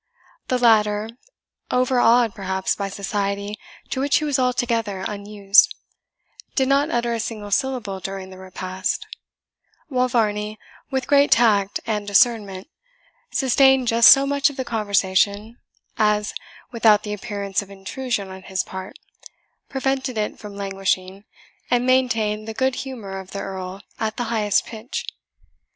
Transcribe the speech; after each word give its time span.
The 0.47 0.57
latter, 0.57 1.11
overawed 1.69 2.33
perhaps 2.33 2.75
by 2.75 2.89
society 2.89 3.59
to 3.91 3.99
which 3.99 4.17
he 4.17 4.25
was 4.25 4.39
altogether 4.39 5.05
unused, 5.07 5.75
did 6.55 6.67
not 6.67 6.89
utter 6.89 7.13
a 7.13 7.19
single 7.19 7.51
syllable 7.51 7.99
during 7.99 8.31
the 8.31 8.39
repast; 8.39 9.05
while 9.89 10.07
Varney, 10.07 10.57
with 10.89 11.05
great 11.05 11.29
tact 11.29 11.81
and 11.85 12.07
discernment, 12.07 12.67
sustained 13.29 13.87
just 13.89 14.09
so 14.09 14.25
much 14.25 14.49
of 14.49 14.57
the 14.57 14.65
conversation 14.65 15.59
as, 15.99 16.33
without 16.71 17.03
the 17.03 17.13
appearance 17.13 17.61
of 17.61 17.69
intrusion 17.69 18.27
on 18.29 18.41
his 18.41 18.63
part, 18.63 18.97
prevented 19.69 20.17
it 20.17 20.39
from 20.39 20.55
languishing, 20.55 21.25
and 21.69 21.85
maintained 21.85 22.47
the 22.47 22.55
good 22.55 22.73
humour 22.75 23.19
of 23.19 23.33
the 23.33 23.39
Earl 23.39 23.83
at 23.99 24.17
the 24.17 24.23
highest 24.33 24.65
pitch. 24.65 25.05